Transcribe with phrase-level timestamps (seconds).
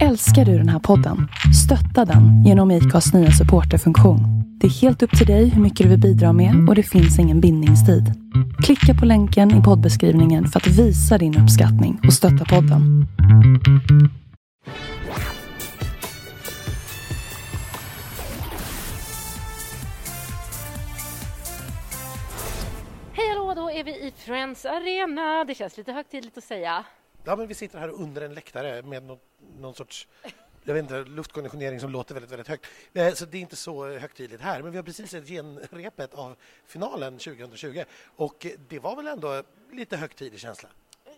[0.00, 1.28] Älskar du den här podden?
[1.64, 4.20] Stötta den genom IKAs nya supporterfunktion.
[4.60, 7.18] Det är helt upp till dig hur mycket du vill bidra med och det finns
[7.18, 8.04] ingen bindningstid.
[8.64, 13.06] Klicka på länken i poddbeskrivningen för att visa din uppskattning och stötta podden.
[23.12, 25.44] Hej hallå, då är vi i Friends Arena.
[25.44, 26.84] Det känns lite högtidligt att säga.
[27.24, 29.18] Ja, men vi sitter här under en läktare med någon,
[29.58, 30.08] någon sorts
[30.64, 32.66] jag vet inte, luftkonditionering som låter väldigt, väldigt högt.
[32.92, 36.36] Eh, så det är inte så högtidligt här, men vi har precis sett genrepet av
[36.66, 37.84] finalen 2020
[38.16, 40.68] och det var väl ändå lite högtidlig känsla?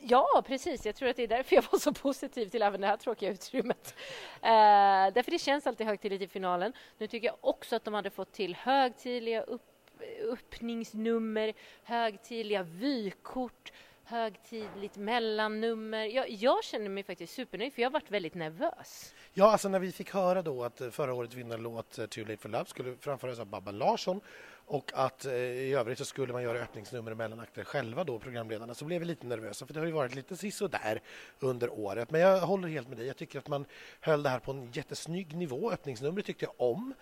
[0.00, 0.86] Ja, precis.
[0.86, 3.30] Jag tror att det är därför jag var så positiv till även det här tråkiga
[3.30, 3.94] utrymmet.
[4.42, 6.72] Eh, därför det känns alltid högtidligt i finalen.
[6.98, 9.62] Nu tycker jag också att de hade fått till högtidliga upp,
[10.30, 11.52] öppningsnummer,
[11.82, 13.72] högtidliga vykort,
[14.04, 16.04] högtidligt mellannummer.
[16.04, 19.14] Jag, jag känner mig faktiskt supernöjd för jag har varit väldigt nervös.
[19.32, 22.36] Ja, alltså när vi fick höra då att eh, förra årets vinnarlåt eh, Too Late
[22.36, 24.20] For Love skulle framföras av Babben Larsson
[24.66, 28.74] och att eh, i övrigt så skulle man göra öppningsnummer och mellanakter själva då, programledarna,
[28.74, 31.00] så blev vi lite nervösa för det har ju varit lite där
[31.40, 32.10] under året.
[32.10, 33.06] Men jag håller helt med dig.
[33.06, 33.66] Jag tycker att man
[34.00, 35.70] höll det här på en jättesnygg nivå.
[35.70, 36.94] Öppningsnumret tyckte jag om.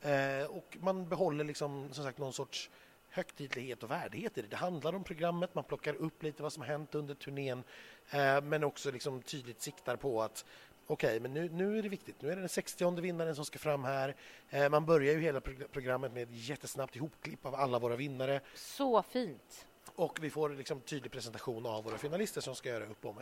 [0.00, 2.70] Eh, och man behåller liksom som sagt någon sorts
[3.10, 4.48] högtidlighet och värdighet i det.
[4.48, 7.64] Det handlar om programmet, man plockar upp lite vad som hänt under turnén
[8.10, 10.44] eh, men också liksom tydligt siktar på att
[10.86, 12.22] okej, okay, men nu, nu är det viktigt.
[12.22, 14.16] Nu är det den 60 vinnaren som ska fram här.
[14.50, 15.40] Eh, man börjar ju hela
[15.72, 18.40] programmet med ett jättesnabbt ihopklipp av alla våra vinnare.
[18.54, 19.66] Så fint!
[19.98, 23.18] Och vi får liksom tydlig presentation av våra finalister som ska göra upp om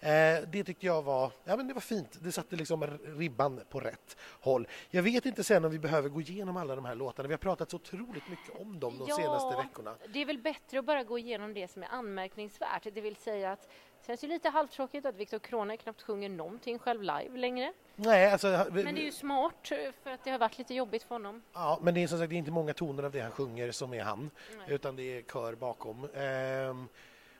[0.00, 2.18] Eh, det tyckte jag var, ja, men det var fint.
[2.20, 4.68] Det satte liksom ribban på rätt håll.
[4.90, 7.28] Jag vet inte sen om vi behöver gå igenom alla de här låtarna.
[7.28, 9.94] Vi har pratat så otroligt mycket om dem de ja, senaste veckorna.
[10.08, 12.86] Det är väl bättre att bara gå igenom det som är anmärkningsvärt.
[12.94, 13.68] Det vill säga att det
[14.06, 17.72] känns ju lite halvtråkigt att Viktor Krone knappt sjunger någonting själv live längre.
[17.96, 21.14] Nej, alltså, men det är ju smart för att det har varit lite jobbigt för
[21.14, 21.42] honom.
[21.52, 23.72] Ja, men det är som sagt det är inte många toner av det han sjunger
[23.72, 24.74] som är han, Nej.
[24.74, 26.08] utan det är kör bakom.
[26.14, 26.88] Ehm,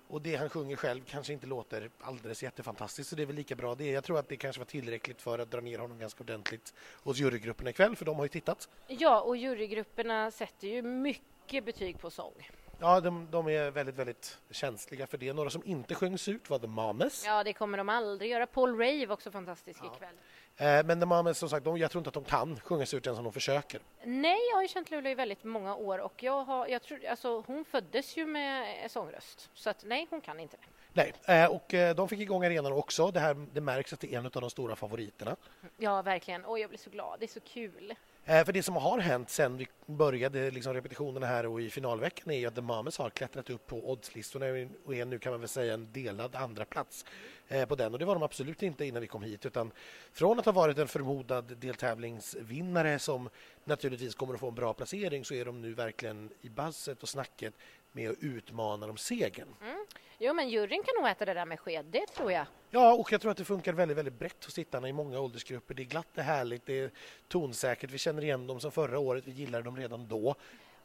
[0.08, 3.54] och det han sjunger själv kanske inte låter alldeles jättefantastiskt så det är väl lika
[3.54, 3.90] bra det.
[3.90, 7.18] Jag tror att det kanske var tillräckligt för att dra ner honom ganska ordentligt hos
[7.18, 8.68] jurygrupperna ikväll för de har ju tittat.
[8.86, 12.48] Ja, och jurygrupperna sätter ju mycket betyg på sång.
[12.80, 15.32] Ja, de, de, är väldigt, väldigt känsliga för det.
[15.32, 17.24] Några som inte sjöngs ut var The Mames.
[17.26, 18.46] Ja, det kommer de aldrig göra.
[18.46, 19.92] Paul Ray var också fantastisk ja.
[19.94, 20.14] ikväll.
[20.56, 23.06] Eh, men The Mames, som sagt, de, jag tror inte att de kan sjungas ut
[23.06, 23.80] ens om de försöker.
[24.04, 27.06] Nej, jag har ju känt Luleå i väldigt många år och jag har, jag tror,
[27.06, 29.50] alltså, hon föddes ju med sångröst.
[29.54, 30.66] Så att nej, hon kan inte det.
[30.92, 33.10] Nej, eh, och eh, de fick igång arenan också.
[33.10, 35.36] Det, här, det märks att det är en av de stora favoriterna.
[35.76, 36.44] Ja, verkligen.
[36.44, 37.20] Och jag blir så glad.
[37.20, 37.94] Det är så kul.
[38.24, 42.30] Eh, för det som har hänt sen vi började liksom repetitionerna här och i finalveckan
[42.32, 44.46] är att The Mames har klättrat upp på oddslistorna
[44.84, 47.04] och är nu kan man väl säga en delad andra plats
[47.48, 47.92] eh, på den.
[47.92, 49.72] Och det var de absolut inte innan vi kom hit utan
[50.12, 53.28] från att ha varit en förmodad deltävlingsvinnare som
[53.64, 57.08] naturligtvis kommer att få en bra placering så är de nu verkligen i buzzet och
[57.08, 57.54] snacket
[57.92, 59.54] med att utmana om segern.
[59.62, 59.86] Mm.
[60.18, 62.46] Jo, men juryn kan nog äta det där med sked, det tror jag.
[62.70, 65.74] Ja, och jag tror att det funkar väldigt, väldigt brett hos tittarna i många åldersgrupper.
[65.74, 66.90] Det är glatt, det är härligt, det är
[67.28, 67.90] tonsäkert.
[67.90, 70.34] Vi känner igen dem som förra året, vi gillade dem redan då.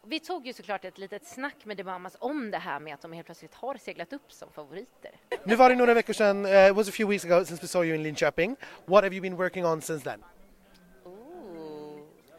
[0.08, 3.14] Vi tog ju såklart ett litet snack med Debamas om det här med att de
[3.14, 5.12] helt plötsligt har seglat upp som favoriter.
[5.44, 7.68] Nu var det några veckor sedan, uh, it was a few weeks ago since we
[7.68, 8.56] saw you in Linköping.
[8.86, 10.24] What have you been working on since then?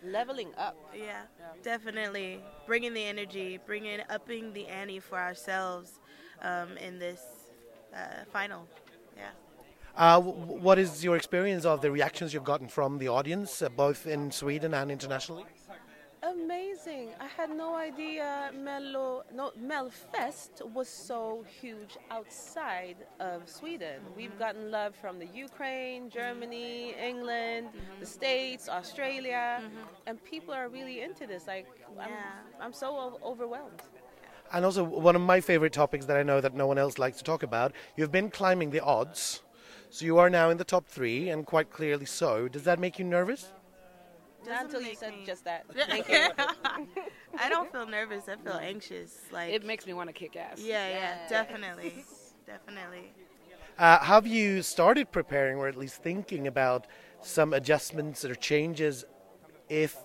[0.07, 0.77] Leveling up.
[0.95, 1.23] Yeah,
[1.63, 6.01] definitely bringing the energy, bringing upping the ante for ourselves
[6.43, 7.21] um, in this
[7.95, 8.67] uh, final.
[9.17, 9.31] Yeah.
[9.97, 14.07] Uh, what is your experience of the reactions you've gotten from the audience, uh, both
[14.07, 15.45] in Sweden and internationally?
[16.27, 17.11] Amazing.
[17.21, 24.01] I had no idea Mello, no, Melfest was so huge outside of Sweden.
[24.17, 28.01] We've gotten love from the Ukraine, Germany, England, mm-hmm.
[28.01, 30.07] the States, Australia, mm-hmm.
[30.07, 31.47] and people are really into this.
[31.47, 31.67] Like,
[31.97, 32.05] yeah.
[32.05, 33.83] I'm, I'm so overwhelmed.
[34.53, 37.19] And also, one of my favorite topics that I know that no one else likes
[37.19, 39.43] to talk about, you've been climbing the odds.
[39.91, 42.49] So you are now in the top three, and quite clearly so.
[42.49, 43.53] Does that make you nervous?
[44.47, 45.25] Not until you said me...
[45.27, 45.65] just that.
[45.89, 46.29] Thank you.
[47.39, 48.29] I don't feel nervous.
[48.29, 49.19] I feel anxious.
[49.33, 50.61] Like it makes me want to kick ass.
[50.61, 52.05] Yeah, yeah, yeah definitely,
[52.47, 53.13] definitely.
[53.79, 56.87] Uh, have you started preparing, or at least thinking about
[57.21, 59.05] some adjustments or changes,
[59.69, 59.97] if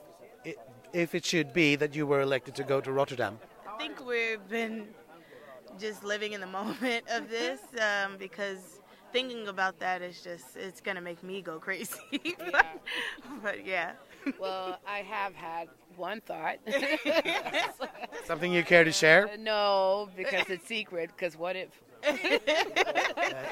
[0.44, 0.60] it,
[0.92, 3.40] if it should be that you were elected to go to Rotterdam?
[3.66, 4.88] I think we've been
[5.80, 8.82] just living in the moment of this um, because
[9.14, 12.36] thinking about that is just it's gonna make me go crazy.
[12.52, 12.66] but,
[13.42, 13.92] but yeah
[14.40, 16.58] well, I have had one thought.
[18.26, 19.30] Something you care to share?
[19.40, 21.12] No, because it's secret.
[21.16, 21.70] Because what if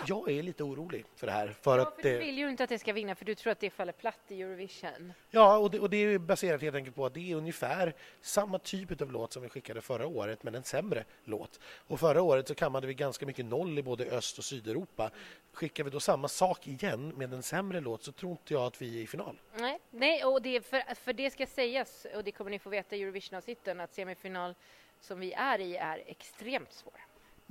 [0.05, 1.55] Jag är lite orolig för det här.
[1.61, 3.59] För att Du det, vill ju inte att det ska vinna för du tror att
[3.59, 5.13] det faller platt i Eurovision.
[5.29, 8.59] ja, och det, och det är baserat helt enkelt på att det är ungefär samma
[8.59, 11.59] typ av låt som vi skickade förra året, men en sämre låt.
[11.87, 15.11] Och förra året så kammade vi ganska mycket noll i både Öst och Sydeuropa.
[15.53, 18.81] Skickar vi då samma sak igen med en sämre låt så tror inte jag att
[18.81, 19.39] vi är i final.
[19.53, 22.95] Nej, nej och det, för, för det ska sägas, och det kommer ni få veta
[22.95, 24.55] i Eurovision-avsnitten, att semifinal
[25.01, 26.93] som vi är i är extremt svår.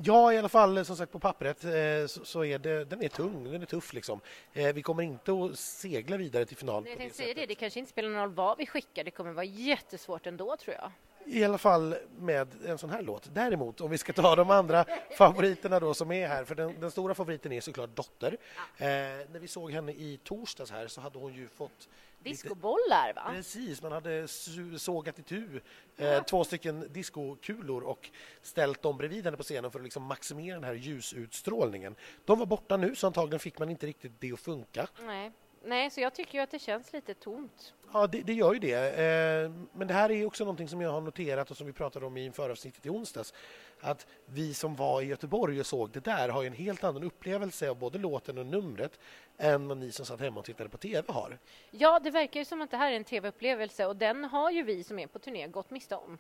[0.03, 1.71] Ja, i alla fall som sagt på pappret eh,
[2.07, 4.21] så, så är det, den är tung, den är tuff liksom.
[4.53, 7.47] Eh, vi kommer inte att segla vidare till final Jag på det tänkte säga det,
[7.47, 10.77] det kanske inte spelar någon roll vad vi skickar, det kommer vara jättesvårt ändå tror
[10.81, 10.91] jag.
[11.25, 13.35] I alla fall med en sån här låt.
[13.35, 14.85] Däremot, om vi ska ta de andra
[15.19, 18.37] favoriterna då som är här, för den, den stora favoriten är såklart Dotter.
[18.77, 18.87] Eh,
[19.31, 23.23] när vi såg henne i torsdags här så hade hon ju fått Discobollar va?
[23.35, 24.29] Precis, man hade
[24.77, 25.61] sågat itu
[25.97, 28.11] eh, två stycken diskokulor och
[28.43, 31.95] ställt dem bredvid henne på scenen för att liksom maximera den här ljusutstrålningen.
[32.25, 34.89] De var borta nu så antagligen fick man inte riktigt det att funka.
[35.07, 35.33] Nej.
[35.69, 37.75] Nej, så jag tycker att det känns lite tomt.
[37.93, 38.75] Ja, det, det gör ju det.
[38.75, 42.07] Eh, men det här är också någonting som jag har noterat och som vi pratade
[42.07, 43.35] om i föravsnittet i onsdags.
[43.81, 47.71] Att vi som var i Göteborg och såg det där har en helt annan upplevelse
[47.71, 48.99] av både låten och numret
[49.39, 51.39] än vad ni som satt hemma och tittade på TV har.
[51.71, 54.63] Ja, det verkar ju som att det här är en tv-upplevelse och den har ju
[54.63, 56.19] vi som är på turné gått miste om.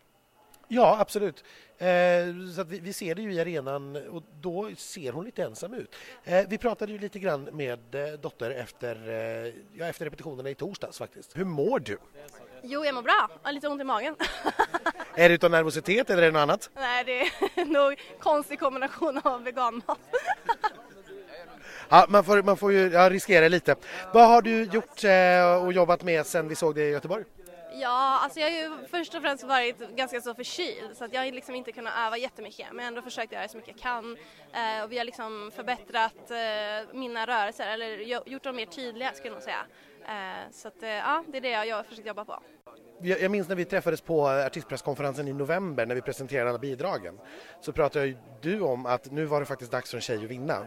[0.69, 1.45] Ja, absolut.
[1.79, 1.87] Eh,
[2.55, 5.75] så att vi, vi ser det ju i arenan och då ser hon lite ensam
[5.75, 5.95] ut.
[6.25, 10.55] Eh, vi pratade ju lite grann med eh, Dotter efter, eh, ja, efter repetitionerna i
[10.55, 11.37] torsdags faktiskt.
[11.37, 11.99] Hur mår du?
[12.63, 13.29] Jo, jag mår bra.
[13.43, 14.17] Jag har lite ont i magen.
[15.15, 16.71] Är det utav nervositet eller är det något annat?
[16.75, 19.99] Nej, det är nog konstig kombination av veganmat.
[21.91, 23.77] Ja, man får, man får ju ja, riskera lite.
[24.13, 27.25] Vad har du gjort eh, och jobbat med sen vi såg det i Göteborg?
[27.81, 31.21] Ja, alltså jag har ju först och främst varit ganska så förkyld så att jag
[31.21, 33.83] har liksom inte kunnat öva jättemycket men jag har ändå försökt göra så mycket jag
[33.83, 34.17] kan.
[34.53, 37.99] Eh, och vi har liksom förbättrat eh, mina rörelser eller
[38.29, 39.67] gjort dem mer tydliga skulle jag nog säga.
[40.09, 42.43] Eh, så att, eh, ja, det är det jag har försökt jobba på.
[43.01, 46.59] Jag jag minns när vi träffades på eh, artistpresskonferensen i november när vi presenterade alla
[46.59, 47.19] bidragen.
[47.61, 50.31] Så pratade ju du om att nu var det faktiskt dags för en tjej att
[50.31, 50.67] vinna.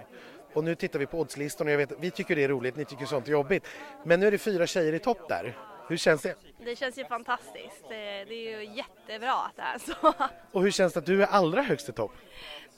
[0.53, 2.85] Och nu tittar vi på oddslistorna och jag vet, vi tycker det är roligt, ni
[2.85, 3.67] tycker sånt är jobbigt.
[4.03, 5.57] Men nu är det fyra tjejer i topp där.
[5.87, 6.35] Hur känns det?
[6.65, 7.89] Det känns ju fantastiskt.
[7.89, 10.13] Det, det är ju jättebra att det är så.
[10.51, 12.11] Och hur känns det att du är allra högst i topp?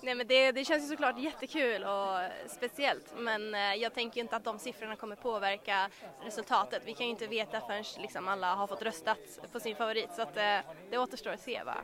[0.04, 4.36] Nej men det, det känns ju såklart jättekul och speciellt men eh, jag tänker inte
[4.36, 5.90] att de siffrorna kommer påverka
[6.26, 6.82] resultatet.
[6.86, 9.18] Vi kan ju inte veta förrän liksom alla har fått röstat
[9.52, 10.58] på sin favorit så att eh,
[10.92, 11.76] det återstår att se va.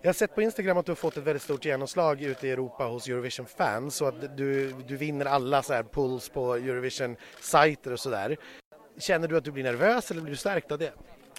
[0.00, 2.50] Jag har sett på Instagram att du har fått ett väldigt stort genomslag ute i
[2.50, 7.92] Europa hos Eurovision fans så att du, du vinner alla så här pulls på Eurovision-sajter
[7.92, 8.36] och sådär.
[8.98, 10.92] Känner du att du blir nervös eller blir du stärkt av det?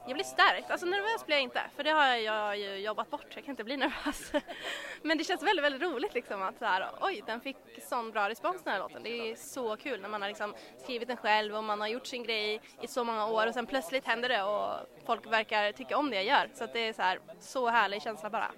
[0.05, 3.25] Jag blir stärkt, alltså nervös blir jag inte för det har jag ju jobbat bort,
[3.29, 4.31] jag kan inte bli nervös.
[5.01, 7.57] Men det känns väldigt, väldigt roligt liksom att så här, oj den fick
[7.89, 9.03] sån bra respons den här låten.
[9.03, 10.53] Det är så kul när man har liksom
[10.83, 13.65] skrivit den själv och man har gjort sin grej i så många år och sen
[13.65, 14.75] plötsligt händer det och
[15.05, 16.49] folk verkar tycka om det jag gör.
[16.53, 18.51] Så att det är så här, så härlig känsla bara.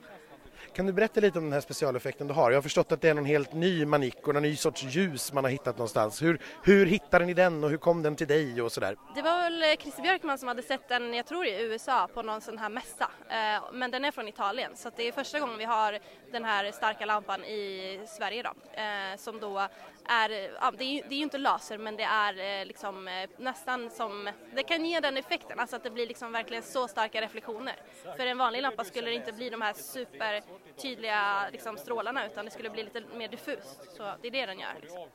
[0.73, 2.51] Kan du berätta lite om den här specialeffekten du har?
[2.51, 5.33] Jag har förstått att det är någon helt ny manik och någon ny sorts ljus
[5.33, 6.21] man har hittat någonstans.
[6.21, 8.95] Hur, hur hittade ni den och hur kom den till dig och sådär?
[9.15, 12.21] Det var väl eh, Christer Björkman som hade sett den, jag tror i USA, på
[12.21, 13.11] någon sån här mässa.
[13.29, 15.99] Eh, men den är från Italien så det är första gången vi har
[16.31, 18.81] den här starka lampan i Sverige då.
[18.81, 19.67] Eh, som då
[20.11, 23.29] är, ja, det är det är ju inte laser men det är eh, liksom eh,
[23.37, 27.21] nästan som, det kan ge den effekten, alltså att det blir liksom verkligen så starka
[27.21, 27.75] reflektioner.
[28.17, 32.51] För en vanlig lampa skulle det inte bli de här supertydliga liksom, strålarna utan det
[32.51, 33.95] skulle bli lite mer diffust.
[33.97, 34.73] Så det är det den gör.
[34.81, 35.07] Liksom.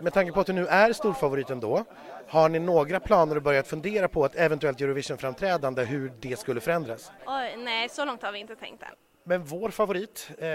[0.00, 1.84] Med tanke på att du nu är storfavoriten då,
[2.28, 7.12] har ni några planer och börjat fundera på ett eventuellt Eurovision-framträdande, hur det skulle förändras?
[7.26, 8.94] Oj, nej, så långt har vi inte tänkt än.
[9.24, 10.46] Men vår favorit, eh,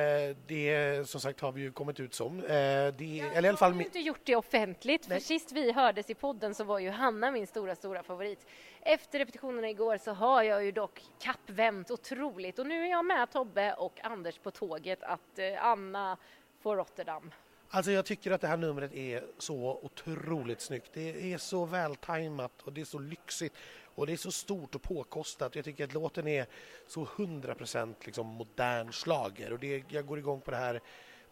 [0.47, 2.39] det som sagt har vi ju kommit ut som.
[2.39, 5.19] Eh, det, eller i alla fall Jag har inte gjort det offentligt, Nej.
[5.19, 8.45] för sist vi hördes i podden så var ju Hanna min stora, stora favorit.
[8.81, 13.31] Efter repetitionerna igår så har jag ju dock kappvänt otroligt och nu är jag med
[13.31, 16.17] Tobbe och Anders på tåget att eh, Anna
[16.61, 17.31] får Rotterdam.
[17.69, 20.89] Alltså jag tycker att det här numret är så otroligt snyggt.
[20.93, 23.55] Det är så vältajmat och det är så lyxigt
[23.97, 25.55] och det är så stort och påkostat.
[25.55, 26.45] Jag tycker att låten är
[26.87, 30.81] så 100% liksom modern slager och det, jag går igång på det här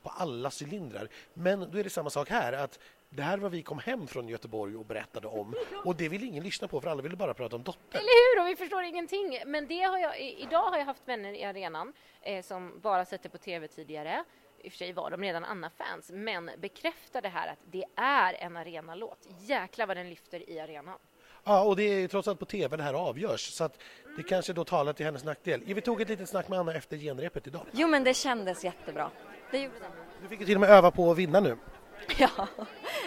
[0.01, 1.09] på alla cylindrar.
[1.33, 2.79] Men då är det samma sak här att
[3.09, 5.55] det här var vi kom hem från Göteborg och berättade om
[5.85, 7.99] och det vill ingen lyssna på för alla ville bara prata om Dotter.
[7.99, 8.43] Eller hur?
[8.43, 9.39] Och vi förstår ingenting.
[9.45, 13.23] Men det har jag, idag har jag haft vänner i arenan eh, som bara sett
[13.23, 14.23] det på tv tidigare.
[14.61, 18.33] I och för sig var de redan Anna-fans, men bekräftar det här att det är
[18.33, 19.27] en arenalåt.
[19.39, 20.99] Jäklar vad den lyfter i arenan.
[21.47, 23.77] Ja, och det är ju trots allt på tv det här avgörs så att
[24.17, 25.61] det kanske då talar till hennes nackdel.
[25.65, 27.61] Vi tog ett litet snack med Anna efter genrepet idag.
[27.71, 29.11] Jo men det kändes jättebra.
[29.51, 29.91] det gjorde den.
[30.21, 31.57] Du fick ju till och med öva på att vinna nu.
[32.17, 32.29] Ja,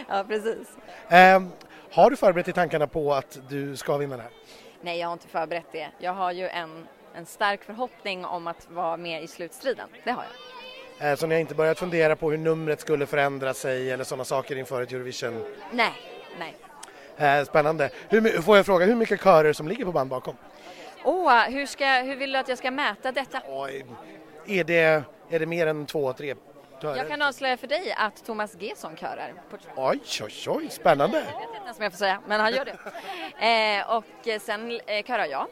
[0.08, 0.68] ja precis.
[1.08, 1.42] Eh,
[1.92, 4.32] har du förberett i tankarna på att du ska vinna det här?
[4.80, 5.88] Nej, jag har inte förberett det.
[5.98, 9.88] Jag har ju en, en stark förhoppning om att vara med i slutstriden.
[10.04, 10.24] Det har
[10.98, 11.10] jag.
[11.10, 14.24] Eh, så ni har inte börjat fundera på hur numret skulle förändra sig eller sådana
[14.24, 15.44] saker inför ett Eurovision?
[15.72, 15.92] Nej,
[16.38, 16.56] nej.
[17.18, 17.90] Eh, spännande.
[18.08, 20.36] Hur, får jag fråga hur mycket körer som ligger på band bakom?
[21.04, 23.42] Åh, hur, ska, hur vill du att jag ska mäta detta?
[23.48, 23.86] Oj,
[24.46, 26.34] är, det, är det mer än två, tre
[26.82, 26.96] körer?
[26.96, 29.34] Jag kan avslöja för dig att Thomas Gesson körar.
[29.76, 31.18] Oj, oj, oj, spännande.
[31.18, 32.76] jag vet inte ens om jag får säga, men han gör det.
[33.46, 35.46] Eh, och sen eh, körar jag.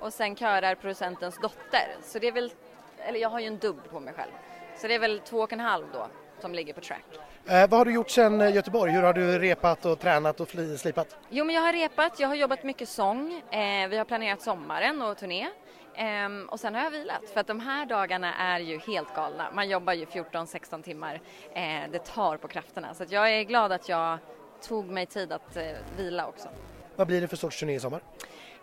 [0.00, 1.96] Och sen körar producentens dotter.
[2.02, 2.52] Så det är väl,
[2.98, 4.30] eller jag har ju en dubb på mig själv.
[4.76, 6.08] Så det är väl två och en halv då
[6.40, 7.04] som ligger på track.
[7.46, 8.92] Eh, vad har du gjort sedan eh, Göteborg?
[8.92, 11.16] Hur har du repat och tränat och slipat?
[11.30, 15.02] Jo, men jag har repat, jag har jobbat mycket sång, eh, vi har planerat sommaren
[15.02, 15.46] och turné.
[15.96, 19.50] Ehm, och sen har jag vilat för att de här dagarna är ju helt galna.
[19.54, 21.20] Man jobbar ju 14-16 timmar.
[21.54, 24.18] Eh, det tar på krafterna så jag är glad att jag
[24.68, 25.62] tog mig tid att eh,
[25.96, 26.48] vila också.
[26.96, 28.00] Vad blir det för sorts turné i sommar?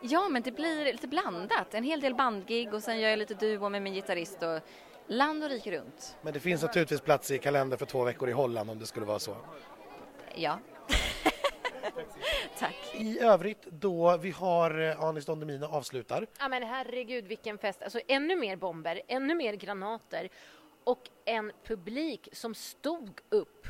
[0.01, 1.73] Ja, men det blir lite blandat.
[1.73, 4.59] En hel del bandgig och sen gör jag lite duo med min gitarrist och
[5.07, 6.17] land och rike runt.
[6.22, 9.05] Men det finns naturligtvis plats i kalender för två veckor i Holland om det skulle
[9.05, 9.36] vara så.
[10.36, 10.60] Ja.
[12.60, 12.75] Tack.
[12.93, 16.27] I övrigt då vi har eh, Anis Don Demina avslutar.
[16.39, 17.83] Ja men herregud vilken fest.
[17.83, 20.29] Alltså ännu mer bomber, ännu mer granater
[20.83, 23.67] och en publik som stod upp.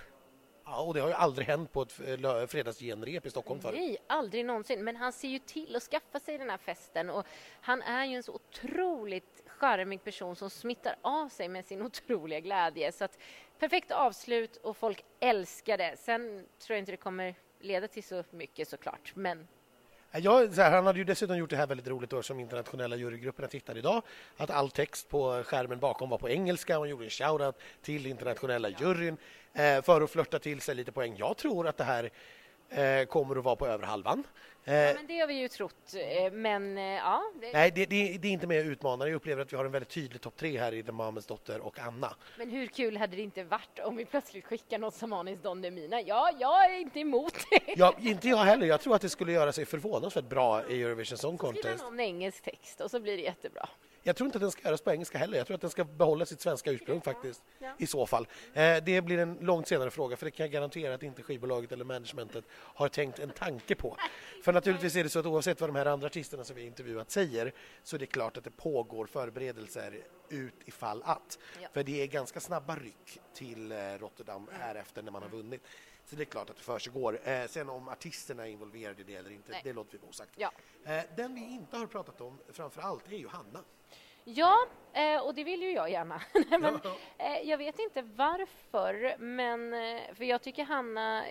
[0.65, 3.79] Ja, och det har ju aldrig hänt på ett eh, fredagsgenrep i Stockholm förut.
[3.79, 4.83] Nej, aldrig någonsin.
[4.83, 7.25] Men han ser ju till att skaffa sig den här festen och
[7.61, 12.39] han är ju en så otroligt charmig person som smittar av sig med sin otroliga
[12.39, 12.91] glädje.
[12.91, 13.17] Så att
[13.59, 15.95] perfekt avslut och folk älskar det.
[15.97, 19.47] Sen tror jag inte det kommer leda till så mycket såklart, men
[20.15, 22.95] Ja, så här, han hade ju dessutom gjort det här väldigt roligt då som internationella
[22.95, 24.01] jurygrupperna tittar idag.
[24.37, 28.69] Att all text på skärmen bakom var på engelska och gjorde en shoutout till internationella
[28.69, 29.17] juryn
[29.83, 31.15] för att flörta till sig lite poäng.
[31.17, 32.09] Jag tror att det här
[32.69, 34.23] eh, kommer att vara på över halvan.
[34.65, 35.93] Eh, Ja, men det har vi ju trott.
[35.95, 39.07] eh, Men eh, ja, det, Nej, det, det, det är inte mer utmanande.
[39.07, 41.59] Jag upplever att vi har en väldigt tydlig topp tre här i The Mames dotter
[41.59, 42.15] och Anna.
[42.37, 45.61] men hur kul hade det inte varit om vi plötsligt skickar något som Anis Don
[45.61, 46.01] Demina?
[46.01, 47.73] Ja, jag är inte emot det.
[47.77, 48.67] Ja, inte jag heller.
[48.67, 51.83] Jag tror att det skulle göra sig förvånansvärt bra i Eurovision Song Contest.
[51.83, 53.69] någon engelsk text och så blir det jättebra.
[54.03, 55.37] Jag tror inte att den ska göras på engelska heller.
[55.37, 57.43] Jag tror att den ska behålla sitt svenska ursprung faktiskt.
[57.77, 58.27] I så fall.
[58.53, 61.71] Eh, det blir en långt senare fråga för det kan jag garantera att inte skivbolaget
[61.71, 63.97] eller managementet har tänkt en tanke på.
[64.43, 67.11] För naturligtvis är det så att oavsett vad de här andra artisterna som vi intervjuat
[67.11, 71.39] säger så är det klart att det pågår förberedelser ut ifall att.
[71.61, 71.67] Ja.
[71.73, 75.61] För det är ganska snabba ryck till eh, Rotterdam här efter när man har vunnit.
[76.05, 77.19] Så det är klart att det försiggår.
[77.23, 79.61] Eh, sen om artisterna är involverade i det eller inte, Nej.
[79.63, 80.31] det låter vi vara osagt.
[80.35, 80.51] Ja.
[80.85, 83.63] Eh, den vi inte har pratat om framför allt är ju Hanna.
[84.23, 84.57] Ja,
[84.93, 86.21] eh, och det vill ju jag gärna.
[86.59, 86.75] Men,
[87.17, 91.23] eh, jag vet inte varför, men eh, för jag tycker Hanna,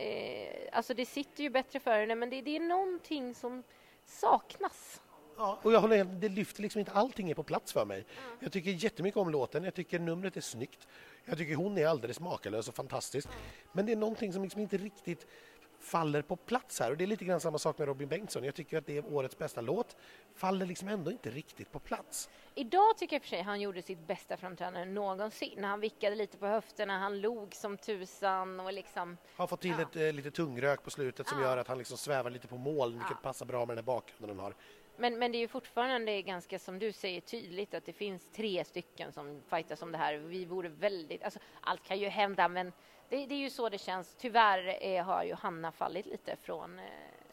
[0.72, 3.62] alltså det sitter ju bättre för henne, men det, det är någonting som
[4.06, 5.00] saknas.
[5.36, 8.04] Ja, och jag håller med, det lyfter liksom inte allting är på plats för mig.
[8.40, 10.88] Jag tycker jättemycket om låten, jag tycker numret är snyggt.
[11.24, 13.28] Jag tycker hon är alldeles makalös och fantastisk.
[13.72, 15.26] Men det är någonting som liksom inte riktigt
[15.82, 18.44] faller på plats här och det är lite grann samma sak med Robin Bengtsson.
[18.44, 19.96] Jag tycker att det är årets bästa låt,
[20.34, 22.30] faller liksom ändå inte riktigt på plats.
[22.54, 25.64] Idag tycker jag för sig han gjorde sitt bästa framträdande någonsin.
[25.64, 29.16] Han vickade lite på höfterna, han log som tusan och liksom...
[29.36, 29.82] Har fått till Ja.
[29.82, 31.44] ett eh, lite tungrök på slutet som Ja.
[31.48, 34.38] gör att han liksom svävar lite på moln, vilket passar bra med den här bakgrunden
[34.38, 34.54] han har.
[34.96, 38.64] Men, men det är ju fortfarande ganska, som du säger, tydligt att det finns tre
[38.64, 40.14] stycken som fightas om det här.
[40.14, 41.22] Vi vore väldigt...
[41.22, 42.72] Alltså, allt kan ju hända, men
[43.08, 44.14] det, det är ju så det känns.
[44.18, 46.84] Tyvärr eh, har ju Hanna fallit lite från eh,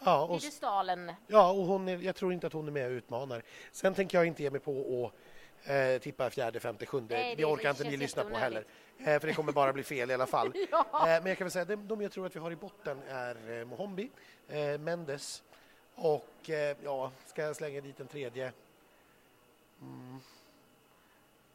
[0.04, 1.12] Ja, och, piedestalen.
[1.28, 3.44] ja, och hon är, jag tror inte att hon är med och utmanar.
[3.72, 5.12] Sen tänker jag inte ge mig på
[5.62, 7.16] att eh, tippa fjärde, femte, sjunde.
[7.16, 8.66] Nej, det det orkar inte ni lyssna på heller.
[8.98, 10.52] Eh, för det kommer bara bli fel i alla fall.
[10.72, 10.86] Ja.
[10.94, 13.02] eh, men jag kan väl säga de, de jag tror att vi har i botten
[13.10, 14.12] är eh, Mohombi,
[14.48, 15.44] eh, Mendes
[16.02, 18.52] och eh, ja, ska jag slänga dit en tredje?
[19.82, 20.20] Mm.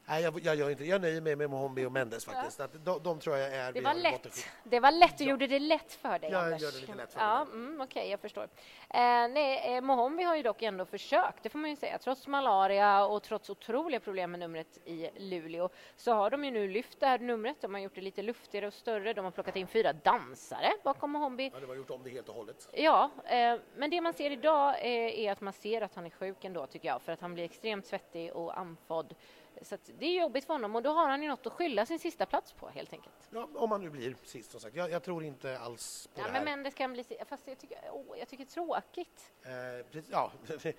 [0.07, 2.59] Nej, jag, jag gör inte Jag nöjer mig med Mohombi och Mendes faktiskt.
[2.59, 4.47] Att de, de tror jag är Det var lätt.
[4.63, 5.17] Det var lätt.
[5.17, 6.61] Du gjorde det lätt för dig, Jag Anders.
[6.61, 7.53] gör det lite lätt för ja, mig.
[7.53, 8.43] mm, Okej, jag förstår.
[8.43, 8.49] Eh,
[8.89, 11.97] nej, eh, Mohombi har ju dock ändå försökt, det får man ju säga.
[11.97, 16.67] Trots malaria och trots otroliga problem med numret i Luleå så har de ju nu
[16.67, 17.57] lyft det här numret.
[17.61, 19.13] De har gjort det lite luftigare och större.
[19.13, 21.51] De har plockat in fyra dansare bakom Mohombi.
[21.53, 22.69] Ja, de har gjort om det helt och hållet.
[22.73, 26.09] Ja, eh, men det man ser idag eh, är att man ser att han är
[26.09, 29.15] sjuk ändå tycker jag, för att han blir extremt svettig och andfådd.
[29.61, 31.99] Så det är jobbigt för honom och då har han ju något att skylla sin
[31.99, 33.15] sista plats på helt enkelt.
[33.29, 34.75] Ja, om man nu blir sist som sagt.
[34.75, 36.55] Jag, jag tror inte alls på Ja, det men här.
[36.55, 37.05] Mendes kan bli...
[37.29, 39.31] Fast jag tycker, åh, jag tycker det är tråkigt.
[39.43, 40.31] Eh, precis, ja,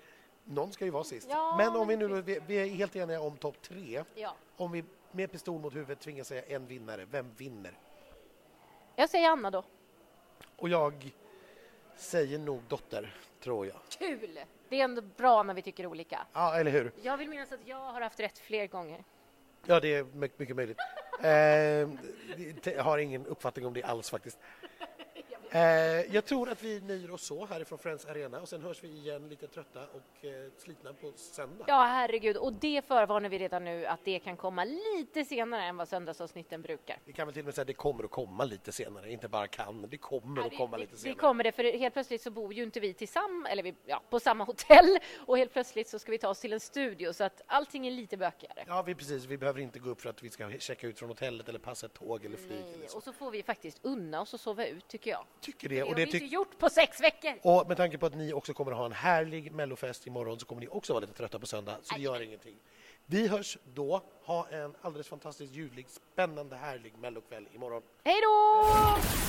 [0.45, 1.27] någon ska ju vara sist.
[1.31, 4.05] Ja, men om vi men nu vi, vi är helt eniga om topp tre.
[4.15, 4.35] Ja.
[4.57, 7.05] Om vi med pistol mot huvudet tvingas säga en vinnare.
[7.05, 7.79] Vem vinner?
[8.97, 9.65] Jag säger Anna då.
[10.57, 11.11] Och jag
[11.97, 13.77] säger nog Dotter, tror jag.
[13.89, 14.39] Kul!
[14.69, 16.27] Det är ändå bra när vi tycker olika.
[16.33, 16.93] Ja, eller hur?
[17.03, 19.05] Jag vill minnas att jag har haft rätt fler gånger.
[19.67, 20.79] Ja, det är my- mycket möjligt.
[21.23, 21.33] Eh,
[22.65, 24.39] jag har ingen uppfattning om det alls faktiskt.
[25.57, 28.89] Eh, jag tror att vi nöjer oss så härifrån Friends Arena och sen hörs vi
[28.89, 31.65] igen lite trötta och eh, slitna på söndag.
[31.69, 32.37] Ja, herregud.
[32.37, 36.63] Och det förvarnar vi redan nu att det kan komma lite senare än vad söndagsavsnitten
[36.63, 36.99] brukar.
[37.05, 39.29] Vi kan väl till och med säga att det kommer att komma lite senare, inte
[39.29, 41.19] bara kan, det kommer att komma lite Det senare.
[41.19, 44.21] kommer det, för helt plötsligt så bor ju inte vi tillsammans, eller vi, ja, på
[44.21, 47.43] samma hotell och helt plötsligt så ska vi ta oss till en studio så att
[47.47, 48.65] allting är lite bökigare.
[48.67, 49.25] Ja, vi, precis.
[49.25, 51.87] Vi behöver inte gå upp för att vi ska checka ut från hotellet eller passa
[51.87, 52.61] ett tåg eller flyg.
[52.75, 52.97] Eller så.
[52.97, 55.25] Och så får vi faktiskt unna oss och sova ut, tycker jag.
[55.47, 55.75] Tycker det.
[55.75, 57.33] Det Och, har det vi inte gjort på sex veckor.
[57.43, 60.47] och med tanke på att ni också kommer att ha en härlig mellofest imorgon så
[60.47, 62.57] kommer ni också vara lite trötta på söndag, så det gör ingenting.
[63.07, 64.03] Vi hörs då.
[64.25, 67.83] Ha en alldeles fantastiskt ljuvlig, spännande, härlig mellokväll imorgon.
[68.05, 69.26] Hej då!